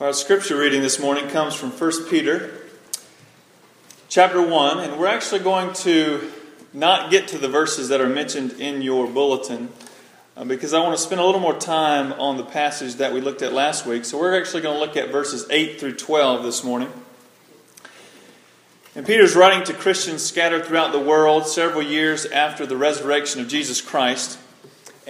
[0.00, 2.54] Our scripture reading this morning comes from 1 Peter
[4.08, 6.32] chapter 1, and we're actually going to
[6.72, 9.68] not get to the verses that are mentioned in your bulletin
[10.38, 13.20] uh, because I want to spend a little more time on the passage that we
[13.20, 14.06] looked at last week.
[14.06, 16.90] So we're actually going to look at verses 8 through 12 this morning.
[18.96, 23.48] And Peter's writing to Christians scattered throughout the world several years after the resurrection of
[23.48, 24.38] Jesus Christ.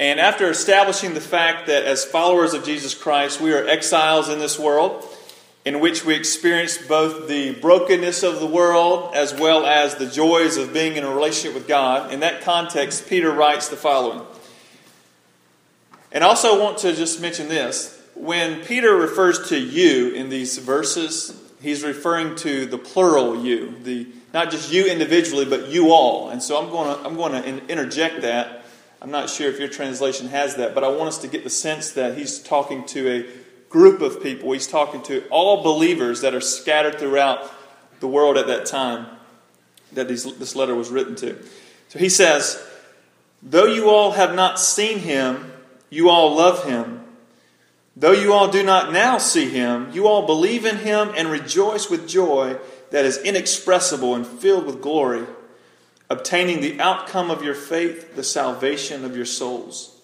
[0.01, 4.39] And after establishing the fact that as followers of Jesus Christ, we are exiles in
[4.39, 5.07] this world,
[5.67, 10.57] in which we experience both the brokenness of the world as well as the joys
[10.57, 14.23] of being in a relationship with God, in that context, Peter writes the following.
[16.13, 18.03] And I also want to just mention this.
[18.15, 24.07] When Peter refers to you in these verses, he's referring to the plural you, the
[24.33, 26.31] not just you individually, but you all.
[26.31, 28.60] And so I'm going to, I'm going to interject that
[29.03, 31.51] I'm not sure if your translation has that, but I want us to get the
[31.51, 33.27] sense that he's talking to a
[33.71, 34.53] group of people.
[34.53, 37.51] He's talking to all believers that are scattered throughout
[38.01, 39.07] the world at that time
[39.93, 41.43] that these, this letter was written to.
[41.89, 42.63] So he says,
[43.43, 45.51] Though you all have not seen him,
[45.89, 47.03] you all love him.
[47.97, 51.89] Though you all do not now see him, you all believe in him and rejoice
[51.89, 52.59] with joy
[52.91, 55.27] that is inexpressible and filled with glory
[56.11, 59.97] obtaining the outcome of your faith, the salvation of your souls.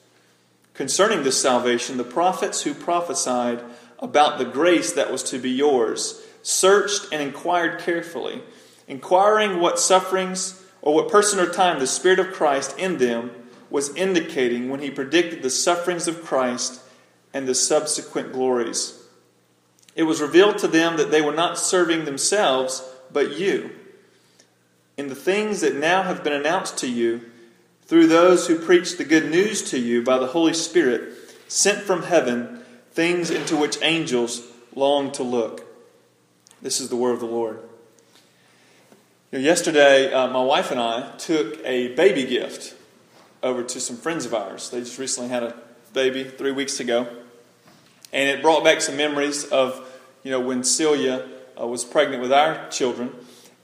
[0.73, 3.63] Concerning this salvation, the prophets who prophesied
[3.99, 8.41] about the grace that was to be yours searched and inquired carefully,
[8.87, 13.33] inquiring what sufferings or what person or time the Spirit of Christ in them
[13.69, 16.81] was indicating when he predicted the sufferings of Christ
[17.35, 19.03] and the subsequent glories.
[19.97, 23.71] It was revealed to them that they were not serving themselves, but you
[24.97, 27.21] in the things that now have been announced to you
[27.87, 31.13] through those who preach the good news to you by the Holy Spirit,
[31.49, 34.43] sent from heaven, things into which angels
[34.75, 35.63] long to look.
[36.63, 37.61] This is the word of the Lord.
[39.31, 42.75] You know, yesterday, uh, my wife and I took a baby gift
[43.43, 44.71] over to some friends of ours.
[44.71, 45.55] They just recently had a
[45.93, 47.07] baby three weeks ago.
[48.13, 49.87] And it brought back some memories of,
[50.23, 51.29] you know, when Celia
[51.61, 53.13] uh, was pregnant with our children.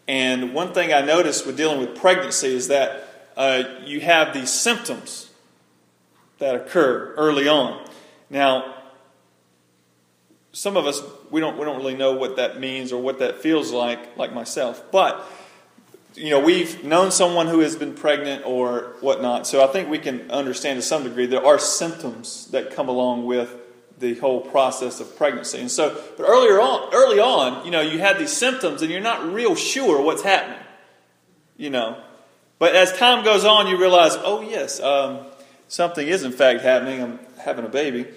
[0.08, 4.50] And one thing I noticed with dealing with pregnancy is that uh, you have these
[4.50, 5.30] symptoms
[6.38, 7.88] that occur early on.
[8.28, 8.74] Now,
[10.52, 13.38] some of us we don't we don't really know what that means or what that
[13.38, 14.82] feels like, like myself.
[14.90, 15.24] But
[16.14, 19.98] you know, we've known someone who has been pregnant or whatnot, so I think we
[19.98, 23.54] can understand to some degree there are symptoms that come along with
[24.02, 25.60] the whole process of pregnancy.
[25.60, 29.00] And so, but earlier on, early on, you know, you had these symptoms and you're
[29.00, 30.58] not real sure what's happening,
[31.56, 32.02] you know.
[32.58, 35.20] But as time goes on, you realize, oh, yes, um,
[35.68, 37.00] something is in fact happening.
[37.00, 38.08] I'm having a baby.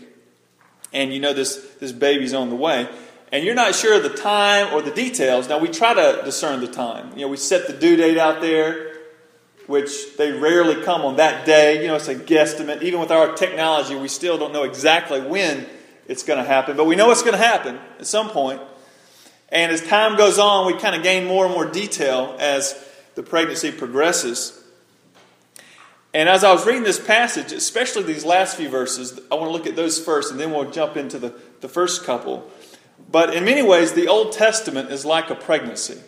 [0.91, 2.90] And you know this, this baby's on the way.
[3.31, 5.47] And you're not sure of the time or the details.
[5.47, 7.12] Now, we try to discern the time.
[7.16, 8.95] You know, we set the due date out there
[9.68, 11.81] which they rarely come on that day.
[11.81, 12.81] You know, it's a guesstimate.
[12.84, 15.66] Even with our technology, we still don't know exactly when
[16.08, 18.62] it's going to happen, but we know it's going to happen at some point.
[19.50, 22.76] And as time goes on, we kind of gain more and more detail as
[23.16, 24.62] the pregnancy progresses.
[26.14, 29.52] And as I was reading this passage, especially these last few verses, I want to
[29.52, 32.50] look at those first and then we'll jump into the, the first couple.
[33.12, 36.00] But in many ways, the Old Testament is like a pregnancy.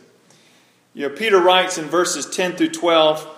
[0.93, 3.35] You know, Peter writes in verses 10 through 12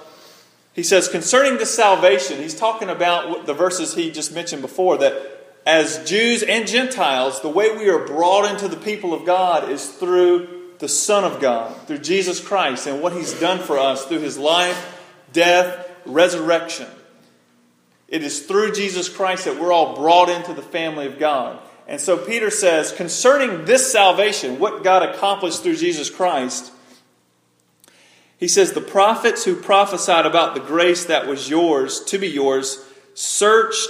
[0.80, 5.39] he says, concerning the salvation, he's talking about the verses he just mentioned before that
[5.66, 9.88] as Jews and Gentiles, the way we are brought into the people of God is
[9.88, 10.48] through
[10.80, 14.38] the Son of God, through Jesus Christ and what he's done for us through his
[14.38, 15.00] life,
[15.34, 16.88] death, resurrection.
[18.08, 21.60] It is through Jesus Christ that we're all brought into the family of God.
[21.88, 26.72] And so Peter says, concerning this salvation, what God accomplished through Jesus Christ,
[28.38, 32.84] he says, The prophets who prophesied about the grace that was yours, to be yours,
[33.14, 33.90] searched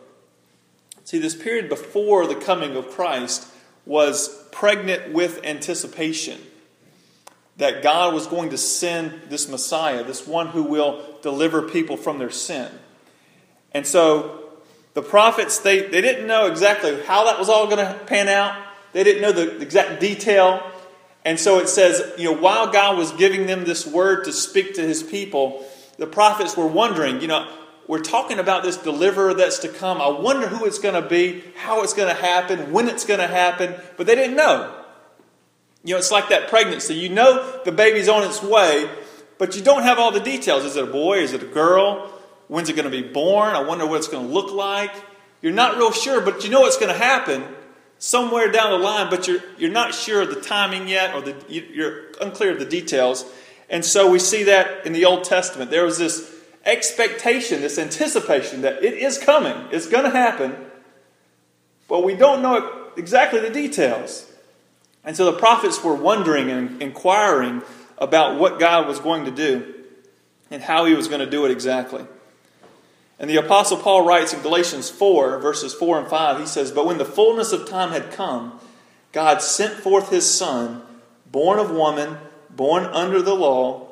[1.11, 3.45] See, this period before the coming of Christ
[3.85, 6.39] was pregnant with anticipation
[7.57, 12.17] that God was going to send this Messiah, this one who will deliver people from
[12.17, 12.71] their sin.
[13.73, 14.51] And so
[14.93, 18.57] the prophets, they, they didn't know exactly how that was all going to pan out,
[18.93, 20.65] They didn't know the exact detail.
[21.25, 24.75] And so it says, you know, while God was giving them this word to speak
[24.75, 25.65] to his people,
[25.97, 27.53] the prophets were wondering, you know,
[27.91, 29.99] we're talking about this deliverer that's to come.
[29.99, 33.19] I wonder who it's going to be, how it's going to happen, when it's going
[33.19, 34.73] to happen, but they didn't know.
[35.83, 36.93] You know, it's like that pregnancy.
[36.93, 38.89] You know the baby's on its way,
[39.37, 40.63] but you don't have all the details.
[40.63, 41.17] Is it a boy?
[41.17, 42.09] Is it a girl?
[42.47, 43.57] When's it going to be born?
[43.57, 44.95] I wonder what it's going to look like.
[45.41, 47.43] You're not real sure, but you know what's going to happen
[47.97, 51.35] somewhere down the line, but you're, you're not sure of the timing yet, or the,
[51.49, 53.25] you're unclear of the details.
[53.69, 55.71] And so we see that in the Old Testament.
[55.71, 60.55] There was this expectation, this anticipation that it is coming, it's going to happen,
[61.87, 64.31] but we don't know exactly the details.
[65.03, 67.63] And so the prophets were wondering and inquiring
[67.97, 69.73] about what God was going to do
[70.49, 72.05] and how he was going to do it exactly.
[73.19, 76.85] And the Apostle Paul writes in Galatians 4, verses 4 and 5, he says, But
[76.85, 78.59] when the fullness of time had come,
[79.11, 80.81] God sent forth his Son,
[81.31, 82.17] born of woman,
[82.49, 83.90] born under the law,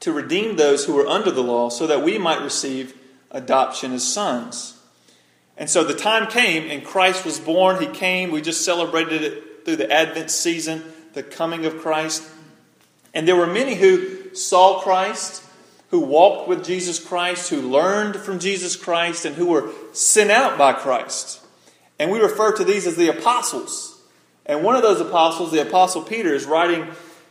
[0.00, 2.94] to redeem those who were under the law, so that we might receive
[3.30, 4.80] adoption as sons.
[5.56, 7.80] And so the time came, and Christ was born.
[7.80, 8.30] He came.
[8.30, 10.84] We just celebrated it through the Advent season,
[11.14, 12.22] the coming of Christ.
[13.12, 15.44] And there were many who saw Christ
[15.90, 20.58] who walked with Jesus Christ, who learned from Jesus Christ, and who were sent out
[20.58, 21.40] by Christ.
[21.98, 24.00] And we refer to these as the apostles.
[24.44, 26.86] And one of those apostles, the apostle Peter, is writing,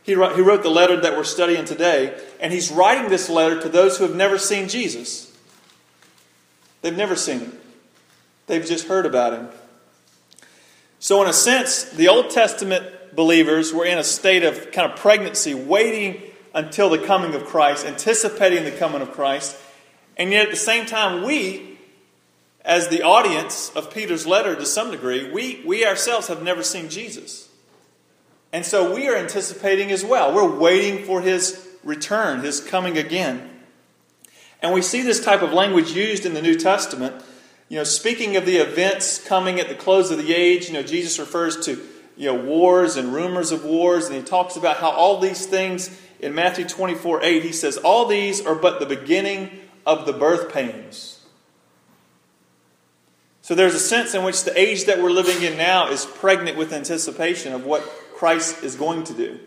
[0.08, 3.60] he wrote, he wrote the letter that we're studying today, and he's writing this letter
[3.60, 5.30] to those who have never seen Jesus.
[6.80, 7.58] They've never seen him,
[8.46, 9.48] they've just heard about him.
[10.98, 14.98] So, in a sense, the Old Testament believers were in a state of kind of
[14.98, 16.22] pregnancy, waiting
[16.54, 19.58] until the coming of Christ, anticipating the coming of Christ.
[20.16, 21.78] And yet at the same time, we,
[22.64, 26.88] as the audience of Peter's letter to some degree, we, we ourselves have never seen
[26.88, 27.47] Jesus.
[28.52, 30.34] And so we are anticipating as well.
[30.34, 33.50] We're waiting for his return, his coming again.
[34.60, 37.22] And we see this type of language used in the New Testament.
[37.68, 40.82] You know, speaking of the events coming at the close of the age, you know,
[40.82, 41.78] Jesus refers to,
[42.16, 45.96] you know, wars and rumors of wars, and he talks about how all these things
[46.18, 49.50] in Matthew 24 8, he says, All these are but the beginning
[49.86, 51.17] of the birth pains.
[53.48, 56.58] So there's a sense in which the age that we're living in now is pregnant
[56.58, 57.80] with anticipation of what
[58.14, 59.40] Christ is going to do.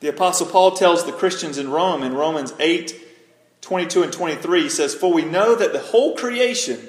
[0.00, 3.00] The Apostle Paul tells the Christians in Rome, in Romans 8
[3.62, 6.86] 22 and 23, he says, For we know that the whole creation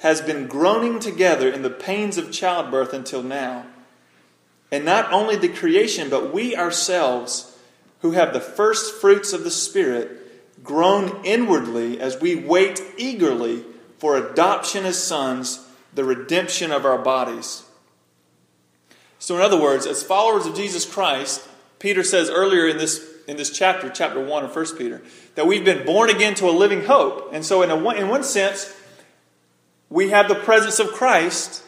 [0.00, 3.64] has been groaning together in the pains of childbirth until now.
[4.70, 7.56] And not only the creation, but we ourselves,
[8.02, 13.64] who have the first fruits of the Spirit, groan inwardly as we wait eagerly
[13.98, 17.64] for adoption as sons, the redemption of our bodies.
[19.18, 21.46] So, in other words, as followers of Jesus Christ,
[21.78, 25.02] Peter says earlier in this, in this chapter, chapter 1 of 1 Peter,
[25.34, 27.30] that we've been born again to a living hope.
[27.32, 28.74] And so, in, a, in one sense,
[29.88, 31.64] we have the presence of Christ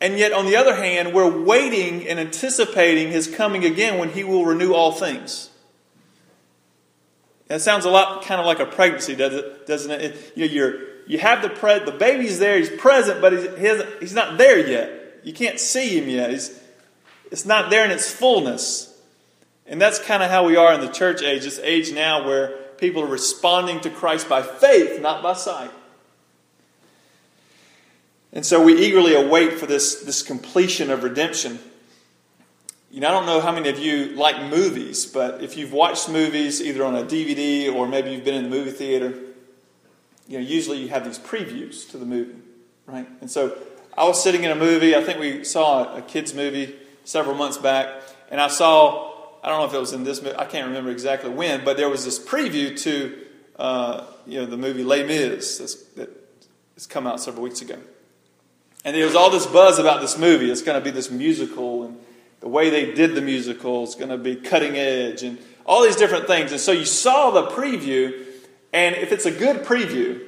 [0.00, 4.22] and yet, on the other hand, we're waiting and anticipating his coming again when he
[4.22, 5.50] will renew all things.
[7.48, 10.32] That sounds a lot kind of like a pregnancy, doesn't it?
[10.36, 10.74] you, know, you're,
[11.06, 15.20] you have the pre- the baby's there, he's present, but he's, he's not there yet.
[15.24, 16.30] You can't see him yet.
[16.30, 16.60] He's,
[17.30, 18.94] it's not there in its fullness.
[19.66, 22.48] And that's kind of how we are in the church age, this age now where
[22.78, 25.70] people are responding to Christ by faith, not by sight.
[28.32, 31.58] And so we eagerly await for this, this completion of redemption.
[32.98, 36.08] You know, I don't know how many of you like movies, but if you've watched
[36.08, 39.16] movies either on a DVD or maybe you've been in the movie theater,
[40.26, 42.34] you know, usually you have these previews to the movie,
[42.86, 43.08] right?
[43.20, 43.56] And so
[43.96, 46.74] I was sitting in a movie, I think we saw a kids' movie
[47.04, 48.02] several months back,
[48.32, 49.12] and I saw,
[49.44, 51.76] I don't know if it was in this movie, I can't remember exactly when, but
[51.76, 53.16] there was this preview to,
[53.60, 56.10] uh, you know, the movie Les Mis that's, that
[56.74, 57.78] has come out several weeks ago.
[58.84, 60.50] And there was all this buzz about this movie.
[60.50, 62.00] It's going to be this musical, and
[62.40, 65.96] the way they did the musical is going to be cutting edge, and all these
[65.96, 66.52] different things.
[66.52, 68.24] And so you saw the preview,
[68.72, 70.24] and if it's a good preview,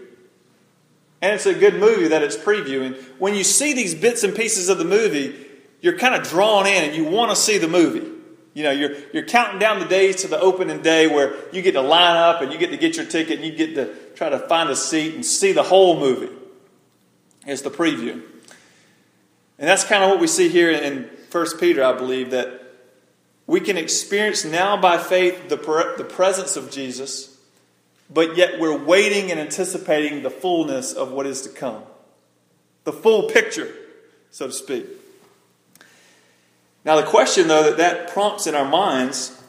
[1.22, 4.68] and it's a good movie that it's previewing, when you see these bits and pieces
[4.68, 5.46] of the movie,
[5.80, 8.06] you're kind of drawn in and you want to see the movie.
[8.52, 11.72] You know, you're, you're counting down the days to the opening day where you get
[11.72, 14.28] to line up and you get to get your ticket and you get to try
[14.28, 16.34] to find a seat and see the whole movie.
[17.46, 18.22] It's the preview.
[19.58, 22.60] And that's kind of what we see here in 1 Peter, I believe, that
[23.46, 25.56] we can experience now by faith the,
[25.96, 27.36] the presence of Jesus,
[28.08, 31.82] but yet we're waiting and anticipating the fullness of what is to come.
[32.84, 33.72] The full picture.
[34.30, 34.86] so to speak.
[36.84, 39.40] Now, the question, though, that that prompts in our minds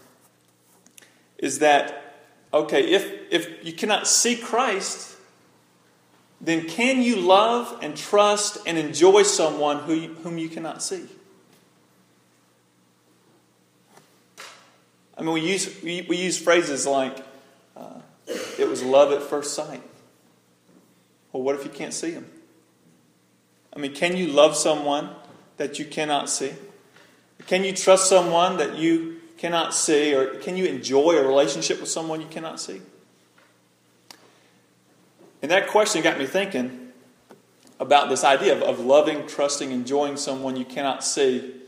[1.38, 2.18] is that,
[2.54, 5.16] okay, if, if you cannot see Christ,
[6.42, 11.08] then can you love and trust and enjoy someone who you, whom you cannot see?
[15.22, 17.24] I mean, we use, we, we use phrases like,
[17.78, 18.00] uh,
[18.58, 19.84] it was love at first sight.
[21.32, 22.26] Well, what if you can't see them?
[23.72, 25.12] I mean, can you love someone
[25.58, 26.54] that you cannot see?
[27.46, 30.16] Can you trust someone that you cannot see?
[30.16, 32.82] Or can you enjoy a relationship with someone you cannot see?
[35.44, 36.94] And that question got me thinking
[37.80, 41.61] about this idea of, of loving, trusting, enjoying someone you cannot see.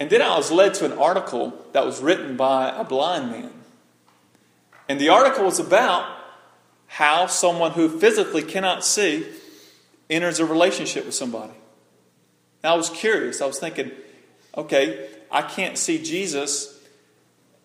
[0.00, 3.50] And then I was led to an article that was written by a blind man.
[4.88, 6.06] And the article was about
[6.86, 9.26] how someone who physically cannot see
[10.08, 11.52] enters a relationship with somebody.
[12.62, 13.40] And I was curious.
[13.40, 13.90] I was thinking,
[14.56, 16.80] okay, I can't see Jesus,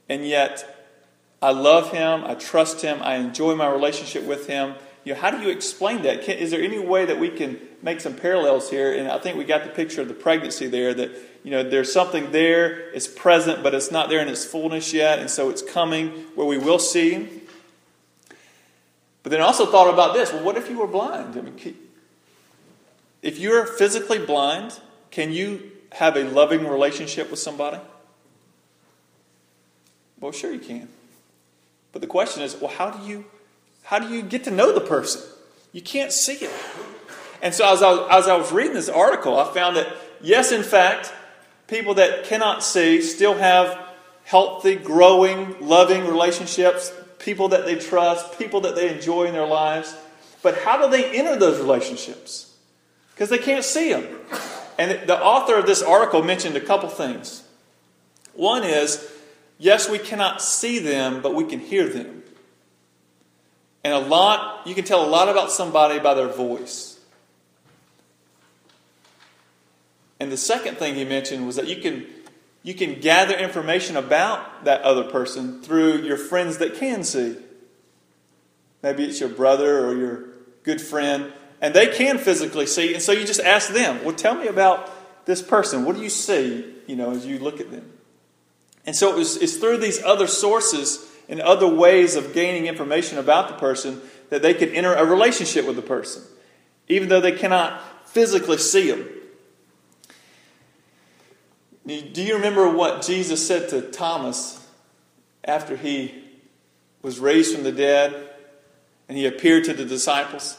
[0.10, 0.90] and yet
[1.42, 4.76] I love him, I trust him, I enjoy my relationship with him.
[5.06, 6.24] You know, how do you explain that?
[6.24, 8.94] Can, is there any way that we can make some parallels here?
[8.94, 11.12] And I think we got the picture of the pregnancy there that,
[11.44, 15.20] you know, there's something there, it's present, but it's not there in its fullness yet,
[15.20, 17.28] and so it's coming where we will see.
[19.24, 21.38] But then I also thought about this well, what if you were blind?
[21.38, 21.78] I mean,
[23.22, 24.80] if you're physically blind,
[25.12, 27.80] can you have a loving relationship with somebody?
[30.20, 30.88] Well, sure you can.
[31.92, 33.26] But the question is, well, how do you
[33.84, 35.22] how do you get to know the person?
[35.74, 36.52] You can't see it.
[37.42, 40.64] And so as I, as I was reading this article, I found that yes, in
[40.64, 41.14] fact,
[41.74, 43.84] people that cannot see still have
[44.26, 49.96] healthy, growing, loving relationships, people that they trust, people that they enjoy in their lives.
[50.44, 52.56] But how do they enter those relationships?
[53.16, 54.06] Because they can't see them.
[54.78, 57.44] And the author of this article mentioned a couple things.
[58.34, 59.12] One is,
[59.58, 62.22] yes, we cannot see them, but we can hear them.
[63.84, 66.93] And a lot, you can tell a lot about somebody by their voice.
[70.24, 72.08] And the second thing he mentioned was that you can
[72.64, 77.36] you can gather information about that other person through your friends that can see.
[78.82, 80.30] Maybe it's your brother or your
[80.64, 82.94] good friend and they can physically see.
[82.94, 85.84] And so you just ask them, well, tell me about this person.
[85.84, 87.92] What do you see, you know, as you look at them?
[88.86, 93.18] And so it was, it's through these other sources and other ways of gaining information
[93.18, 94.00] about the person
[94.30, 96.24] that they can enter a relationship with the person,
[96.88, 99.06] even though they cannot physically see them.
[101.86, 104.66] Do you remember what Jesus said to Thomas
[105.44, 106.14] after he
[107.02, 108.30] was raised from the dead
[109.10, 110.58] and he appeared to the disciples?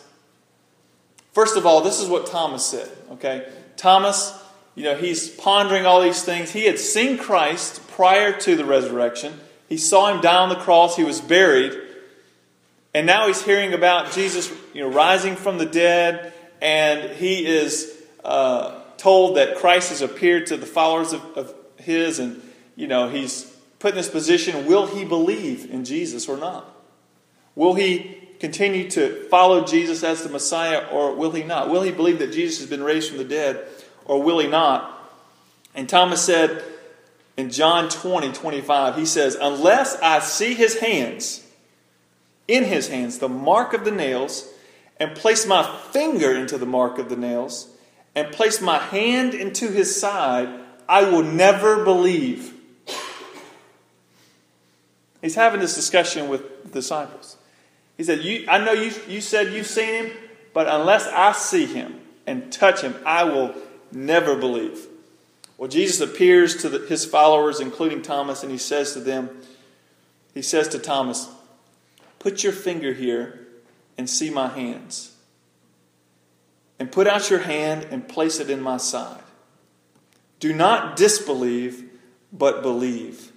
[1.32, 3.48] First of all, this is what Thomas said, okay?
[3.76, 4.38] Thomas,
[4.74, 6.52] you know, he's pondering all these things.
[6.52, 9.40] He had seen Christ prior to the resurrection.
[9.68, 11.72] He saw him die on the cross, he was buried.
[12.92, 18.00] And now he's hearing about Jesus, you know, rising from the dead, and he is
[18.22, 22.40] uh, told that Christ has appeared to the followers of, of his, and
[22.74, 24.64] you know he's put in this position.
[24.64, 26.74] Will he believe in Jesus or not?
[27.54, 31.68] Will he continue to follow Jesus as the Messiah or will he not?
[31.68, 33.68] Will he believe that Jesus has been raised from the dead
[34.06, 34.90] or will he not?
[35.74, 36.64] And Thomas said
[37.36, 41.46] in John 20, 25, he says, Unless I see his hands,
[42.48, 44.48] in his hands, the mark of the nails,
[44.98, 47.68] and place my finger into the mark of the nails,
[48.14, 50.48] and place my hand into his side,
[50.88, 52.52] I will never believe.
[55.20, 57.36] He's having this discussion with the disciples.
[57.96, 60.16] He said, I know you, you said you've seen him,
[60.52, 63.54] but unless I see him and touch him, I will
[63.90, 64.86] never believe.
[65.56, 69.30] Well, Jesus appears to the, his followers, including Thomas, and he says to them,
[70.34, 71.28] He says to Thomas,
[72.18, 73.46] Put your finger here
[73.96, 75.13] and see my hands.
[76.84, 79.22] And put out your hand and place it in my side.
[80.38, 81.82] Do not disbelieve,
[82.30, 83.32] but believe.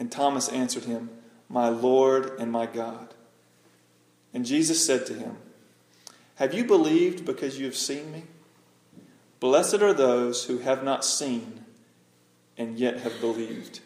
[0.00, 1.10] And Thomas answered him,
[1.48, 3.14] My Lord and my God.
[4.34, 5.36] And Jesus said to him,
[6.34, 8.24] Have you believed because you have seen me?
[9.38, 11.66] Blessed are those who have not seen
[12.56, 13.78] and yet have believed.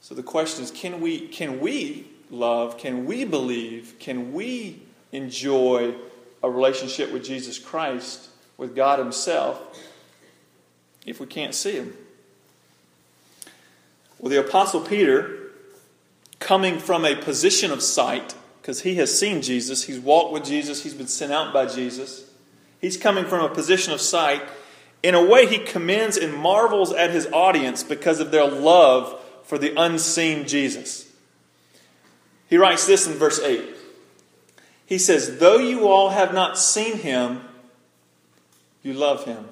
[0.00, 2.78] So the question is can we, can we love?
[2.78, 3.94] Can we believe?
[3.98, 4.82] Can we
[5.12, 5.94] enjoy
[6.42, 9.60] a relationship with Jesus Christ, with God Himself,
[11.06, 11.96] if we can't see Him?
[14.18, 15.38] Well, the Apostle Peter
[16.38, 19.84] coming from a position of sight because he has seen Jesus.
[19.84, 20.82] He's walked with Jesus.
[20.82, 22.30] He's been sent out by Jesus.
[22.80, 24.42] He's coming from a position of sight.
[25.02, 29.56] In a way, he commends and marvels at his audience because of their love for
[29.56, 31.07] the unseen Jesus.
[32.48, 33.62] He writes this in verse 8.
[34.86, 37.42] He says, Though you all have not seen him,
[38.82, 39.48] you love him.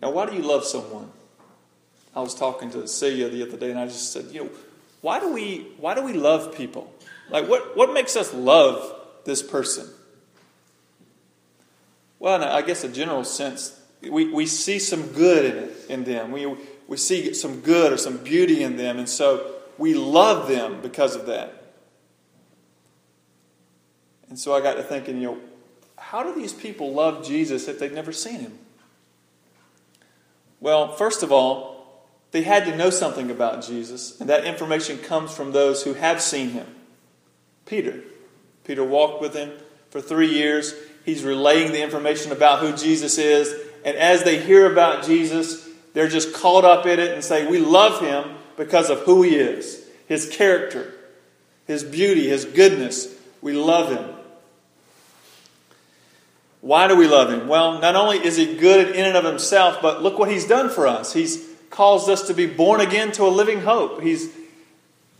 [0.00, 1.10] Now, why do you love someone?
[2.14, 4.50] I was talking to Celia the other day, and I just said, you know,
[5.02, 6.92] why do we why do we love people?
[7.28, 9.88] Like, what what makes us love this person?
[12.18, 16.32] Well, I guess a general sense, we, we see some good in it in them.
[16.32, 16.46] We
[16.88, 21.16] we see some good or some beauty in them, and so we love them because
[21.16, 21.64] of that.
[24.28, 25.38] And so I got to thinking, you know,
[25.98, 28.58] how do these people love Jesus if they've never seen him?
[30.60, 35.34] Well, first of all, they had to know something about Jesus, and that information comes
[35.34, 36.66] from those who have seen him.
[37.64, 38.02] Peter.
[38.64, 39.52] Peter walked with him
[39.90, 40.74] for three years.
[41.04, 45.65] He's relaying the information about who Jesus is, and as they hear about Jesus,
[45.96, 49.36] they're just caught up in it and say, We love him because of who he
[49.36, 50.92] is, his character,
[51.66, 53.14] his beauty, his goodness.
[53.40, 54.04] We love him.
[56.60, 57.48] Why do we love him?
[57.48, 60.68] Well, not only is he good in and of himself, but look what he's done
[60.68, 61.14] for us.
[61.14, 64.02] He's caused us to be born again to a living hope.
[64.02, 64.28] He's,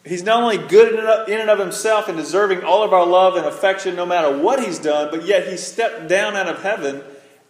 [0.04, 0.92] he's not only good
[1.30, 4.62] in and of himself and deserving all of our love and affection no matter what
[4.62, 7.02] he's done, but yet he stepped down out of heaven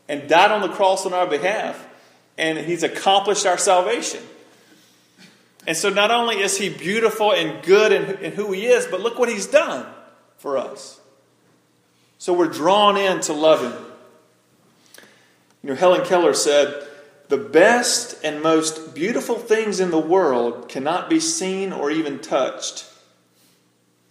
[0.09, 1.85] and died on the cross on our behalf.
[2.39, 4.23] And he's accomplished our salvation.
[5.67, 9.01] And so not only is he beautiful and good in, in who he is, but
[9.01, 9.87] look what he's done
[10.39, 11.01] for us.
[12.19, 13.85] So we're drawn in to love him.
[15.63, 16.87] You know, Helen Keller said,
[17.29, 22.85] The best and most beautiful things in the world cannot be seen or even touched.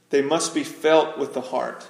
[0.10, 1.89] They must be felt with the heart.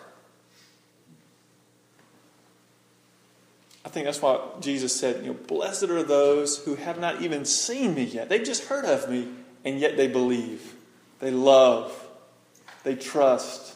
[3.85, 7.45] I think that's why Jesus said, you know, blessed are those who have not even
[7.45, 8.29] seen me yet.
[8.29, 9.27] They've just heard of me,
[9.63, 10.73] and yet they believe.
[11.19, 11.93] They love.
[12.83, 13.75] They trust.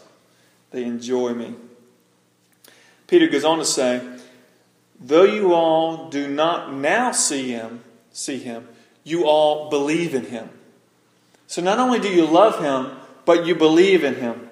[0.71, 1.53] They enjoy me.
[3.05, 4.01] Peter goes on to say,
[4.99, 8.67] Though you all do not now see him, see him,
[9.03, 10.49] you all believe in him.
[11.47, 14.49] So not only do you love him, but you believe in him.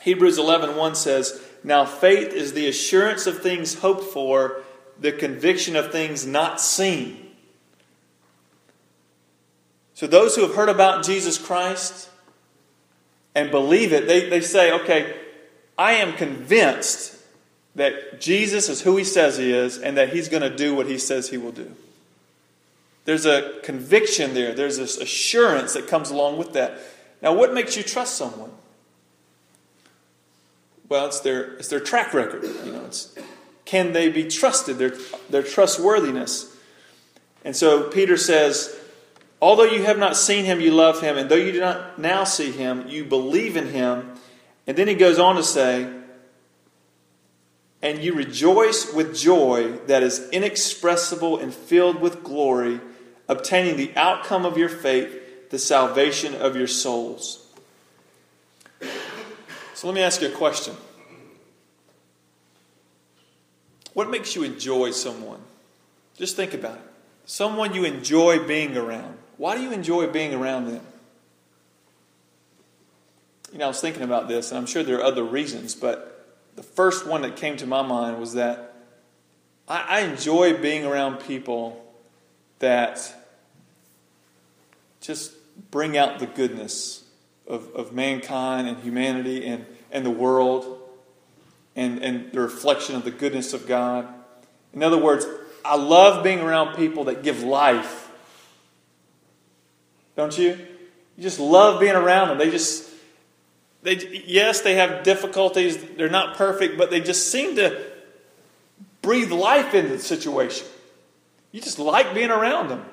[0.00, 4.62] Hebrews 11:1 says, "Now faith is the assurance of things hoped for,
[5.00, 7.24] the conviction of things not seen."
[9.94, 12.08] So those who have heard about Jesus Christ
[13.34, 15.12] and believe it, they, they say, okay,
[15.76, 17.16] I am convinced
[17.74, 20.86] that Jesus is who he says he is and that he's going to do what
[20.86, 21.72] he says he will do.
[23.06, 26.78] There's a conviction there, there's this assurance that comes along with that.
[27.20, 28.52] Now, what makes you trust someone?
[30.88, 32.44] Well, it's their, it's their track record.
[32.44, 33.16] You know, it's,
[33.68, 34.78] can they be trusted?
[34.78, 34.94] Their,
[35.28, 36.56] their trustworthiness.
[37.44, 38.74] And so Peter says,
[39.42, 41.18] Although you have not seen him, you love him.
[41.18, 44.14] And though you do not now see him, you believe in him.
[44.66, 45.92] And then he goes on to say,
[47.80, 52.80] and you rejoice with joy that is inexpressible and filled with glory,
[53.28, 57.46] obtaining the outcome of your faith, the salvation of your souls.
[59.74, 60.74] So let me ask you a question.
[63.98, 65.40] What makes you enjoy someone?
[66.16, 66.84] Just think about it.
[67.26, 69.18] Someone you enjoy being around.
[69.38, 70.82] Why do you enjoy being around them?
[73.50, 76.32] You know, I was thinking about this, and I'm sure there are other reasons, but
[76.54, 78.72] the first one that came to my mind was that
[79.66, 81.84] I, I enjoy being around people
[82.60, 83.12] that
[85.00, 85.32] just
[85.72, 87.02] bring out the goodness
[87.48, 90.77] of, of mankind and humanity and, and the world
[91.78, 94.12] and, and the reflection of the goodness of God.
[94.74, 95.24] In other words,
[95.64, 98.10] I love being around people that give life.
[100.16, 100.58] Don't you?
[101.16, 102.38] You just love being around them.
[102.38, 102.90] They just
[103.84, 105.78] they, yes, they have difficulties.
[105.96, 107.80] They're not perfect, but they just seem to
[109.00, 110.66] breathe life into the situation.
[111.52, 112.84] You just like being around them.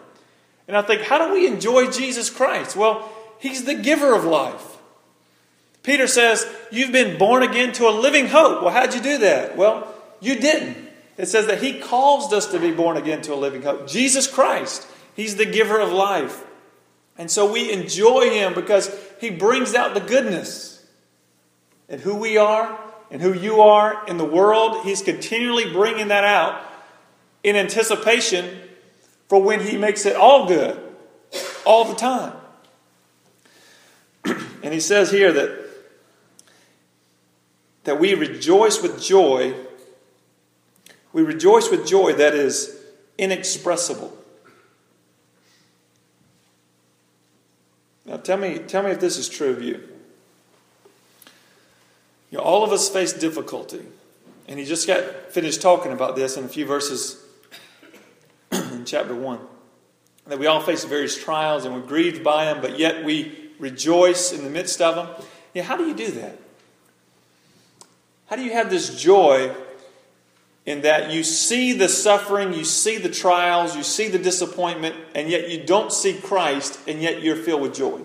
[0.67, 2.75] And I think, how do we enjoy Jesus Christ?
[2.75, 4.74] Well, He's the giver of life.
[5.85, 8.63] Peter says, You've been born again to a living hope.
[8.63, 9.55] Well, how'd you do that?
[9.55, 10.77] Well, you didn't.
[11.15, 13.87] It says that He caused us to be born again to a living hope.
[13.87, 16.43] Jesus Christ, He's the giver of life.
[17.17, 20.83] And so we enjoy Him because He brings out the goodness
[21.87, 22.77] and who we are
[23.11, 24.83] and who you are in the world.
[24.83, 26.61] He's continually bringing that out
[27.43, 28.59] in anticipation
[29.29, 30.81] for when He makes it all good,
[31.63, 32.33] all the time.
[34.63, 35.64] And he says here that,
[37.85, 39.53] that we rejoice with joy.
[41.13, 42.77] We rejoice with joy that is
[43.17, 44.15] inexpressible.
[48.05, 49.81] Now tell me, tell me if this is true of you.
[52.29, 53.81] you know, all of us face difficulty.
[54.47, 57.23] And he just got finished talking about this in a few verses
[58.51, 59.39] in chapter 1.
[60.27, 64.33] That we all face various trials and we're grieved by them, but yet we rejoice
[64.33, 65.25] in the midst of them.
[65.53, 66.39] Yeah, how do you do that?
[68.27, 69.55] How do you have this joy
[70.65, 75.29] in that you see the suffering, you see the trials, you see the disappointment, and
[75.29, 78.01] yet you don't see Christ, and yet you're filled with joy.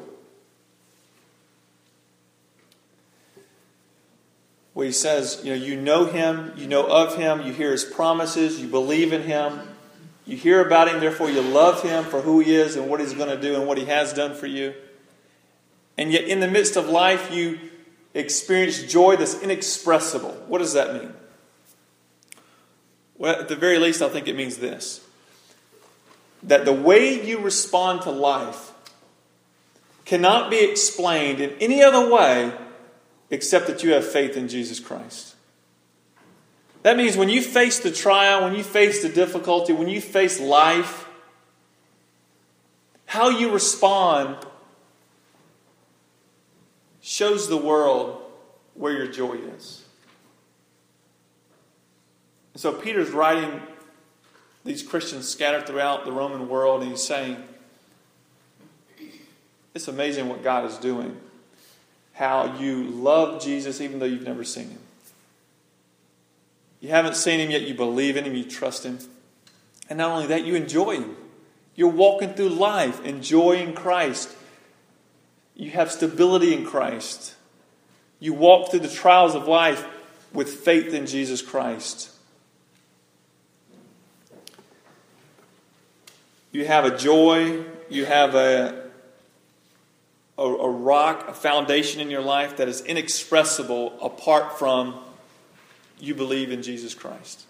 [4.74, 7.84] Where he says, you know, you know him, you know of him, you hear his
[7.84, 9.60] promises, you believe in him,
[10.26, 13.14] you hear about him, therefore you love him for who he is and what he's
[13.14, 14.74] going to do and what he has done for you.
[15.96, 17.58] And yet, in the midst of life, you
[18.14, 20.32] experience joy that's inexpressible.
[20.48, 21.12] What does that mean?
[23.16, 25.06] Well, at the very least, I think it means this
[26.42, 28.72] that the way you respond to life
[30.06, 32.52] cannot be explained in any other way
[33.28, 35.34] except that you have faith in Jesus Christ.
[36.82, 40.40] That means when you face the trial, when you face the difficulty, when you face
[40.40, 41.06] life,
[43.04, 44.36] how you respond
[47.00, 48.22] shows the world
[48.74, 49.84] where your joy is.
[52.54, 53.60] And So Peter's writing
[54.64, 57.42] these Christians scattered throughout the Roman world, and he's saying,
[59.74, 61.18] It's amazing what God is doing.
[62.12, 64.78] How you love Jesus even though you've never seen him.
[66.80, 68.98] You haven't seen him yet, you believe in him, you trust him.
[69.88, 71.16] And not only that, you enjoy him.
[71.74, 74.34] You're walking through life enjoying Christ.
[75.60, 77.34] You have stability in Christ.
[78.18, 79.86] You walk through the trials of life
[80.32, 82.08] with faith in Jesus Christ.
[86.50, 88.88] You have a joy, you have a,
[90.38, 94.98] a, a, rock, a foundation in your life that is inexpressible apart from
[95.98, 97.44] you believe in Jesus Christ.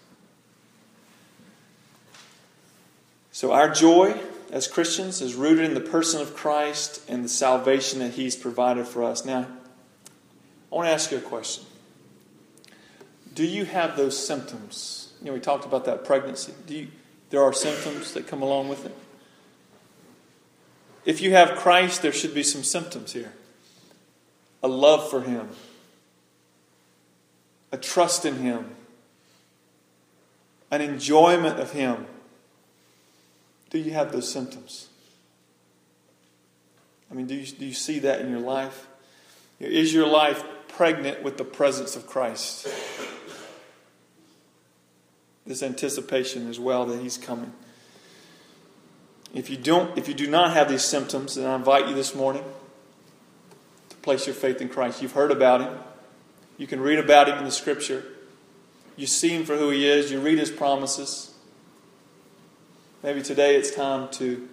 [3.31, 4.19] So, our joy
[4.51, 8.85] as Christians is rooted in the person of Christ and the salvation that He's provided
[8.85, 9.25] for us.
[9.25, 9.47] Now,
[10.71, 11.63] I want to ask you a question.
[13.33, 15.13] Do you have those symptoms?
[15.21, 16.53] You know, we talked about that pregnancy.
[16.67, 16.87] Do you,
[17.29, 18.95] there are symptoms that come along with it.
[21.05, 23.33] If you have Christ, there should be some symptoms here
[24.63, 25.49] a love for Him,
[27.71, 28.69] a trust in Him,
[30.69, 32.05] an enjoyment of Him.
[33.71, 34.89] Do you have those symptoms?
[37.09, 38.87] I mean, do you, do you see that in your life?
[39.59, 42.67] Is your life pregnant with the presence of Christ?
[45.45, 47.51] this anticipation as well that he's coming.
[49.33, 52.13] If you don't if you do not have these symptoms, then I invite you this
[52.13, 52.43] morning
[53.89, 55.01] to place your faith in Christ.
[55.01, 55.77] You've heard about him.
[56.57, 58.03] You can read about him in the scripture.
[58.95, 61.30] You see him for who he is, you read his promises.
[63.03, 64.47] Maybe today it's time to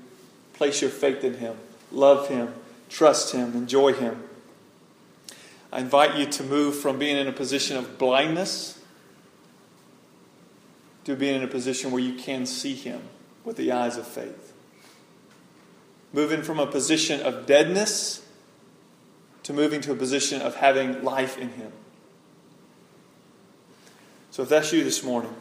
[0.55, 1.57] place your faith in him,
[1.93, 2.55] love him,
[2.89, 4.23] trust him, enjoy him.
[5.73, 8.79] I invite you to move from being in a position of blindness
[11.09, 13.01] to being in a position where you can see Him
[13.43, 14.53] with the eyes of faith.
[16.13, 18.23] Moving from a position of deadness
[19.43, 21.73] to moving to a position of having life in Him.
[24.31, 25.35] So if that's you this morning,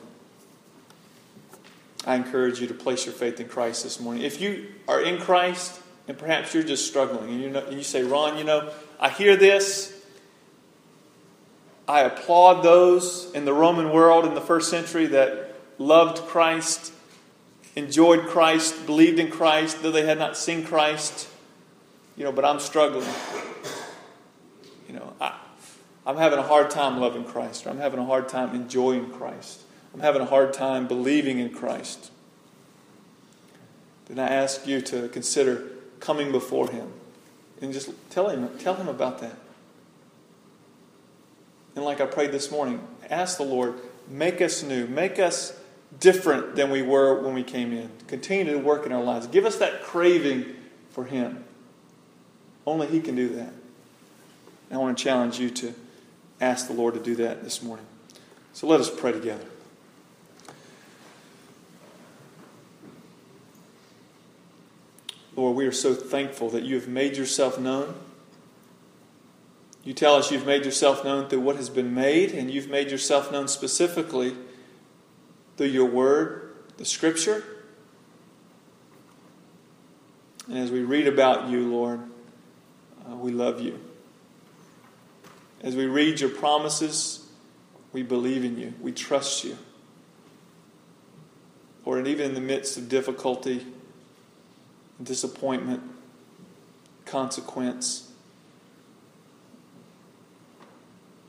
[2.07, 4.23] I encourage you to place your faith in Christ this morning.
[4.23, 7.83] If you are in Christ and perhaps you're just struggling and you, know, and you
[7.83, 9.93] say, Ron, you know, I hear this.
[11.85, 16.93] I applaud those in the Roman world in the first century that loved Christ,
[17.75, 21.27] enjoyed Christ, believed in Christ, though they had not seen Christ.
[22.15, 23.07] You know, but I'm struggling.
[24.87, 25.37] You know, I,
[26.05, 29.63] I'm having a hard time loving Christ, or I'm having a hard time enjoying Christ.
[29.93, 32.11] I'm having a hard time believing in Christ.
[34.07, 35.69] Then I ask you to consider
[35.99, 36.91] coming before Him
[37.61, 39.37] and just tell Him, tell Him about that.
[41.75, 43.75] And like I prayed this morning, ask the Lord,
[44.07, 45.59] make us new, make us
[45.99, 47.89] different than we were when we came in.
[48.07, 49.27] Continue to work in our lives.
[49.27, 50.55] Give us that craving
[50.89, 51.43] for Him.
[52.65, 53.53] Only He can do that.
[54.69, 55.73] And I want to challenge you to
[56.41, 57.85] ask the Lord to do that this morning.
[58.53, 59.45] So let us pray together.
[65.37, 67.93] Lord, we are so thankful that you have made yourself known.
[69.83, 72.89] You tell us you've made yourself known through what has been made, and you've made
[72.89, 74.35] yourself known specifically
[75.55, 77.43] through your word, the scripture.
[80.47, 82.01] And as we read about you, Lord,
[83.07, 83.79] uh, we love you.
[85.61, 87.27] As we read your promises,
[87.93, 88.73] we believe in you.
[88.81, 89.55] We trust you.
[91.85, 93.65] Lord, and even in the midst of difficulty,
[95.01, 95.83] disappointment,
[97.05, 98.11] consequence,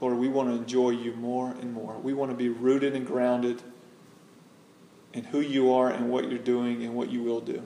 [0.01, 1.99] Lord, we want to enjoy you more and more.
[1.99, 3.63] We want to be rooted and grounded
[5.13, 7.63] in who you are and what you're doing and what you will do.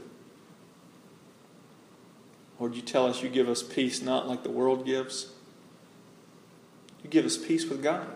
[2.58, 5.32] Lord, you tell us you give us peace not like the world gives.
[7.02, 8.06] You give us peace with God.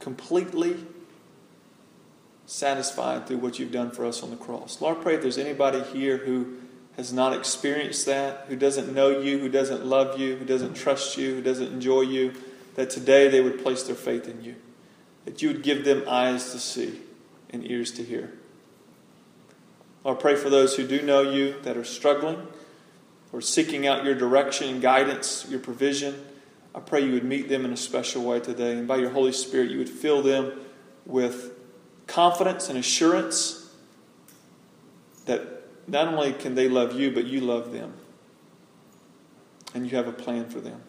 [0.00, 0.76] Completely
[2.46, 4.80] satisfied through what you've done for us on the cross.
[4.80, 6.56] Lord, I pray if there's anybody here who
[6.96, 11.18] has not experienced that, who doesn't know you, who doesn't love you, who doesn't trust
[11.18, 12.32] you, who doesn't enjoy you,
[12.74, 14.54] that today they would place their faith in you.
[15.26, 17.00] That you would give them eyes to see
[17.50, 18.32] and ears to hear.
[20.04, 22.46] Lord, I pray for those who do know you that are struggling
[23.32, 26.14] or seeking out your direction and guidance, your provision.
[26.74, 28.78] I pray you would meet them in a special way today.
[28.78, 30.52] And by your Holy Spirit, you would fill them
[31.04, 31.52] with
[32.06, 33.70] confidence and assurance
[35.26, 35.55] that
[35.86, 37.94] not only can they love you, but you love them.
[39.74, 40.80] And you have a plan for them.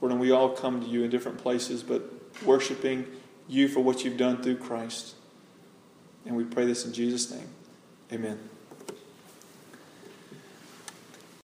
[0.00, 2.02] Lord, and we all come to you in different places, but
[2.44, 3.06] worshiping
[3.48, 5.14] you for what you've done through Christ.
[6.26, 7.48] And we pray this in Jesus' name.
[8.12, 8.51] Amen.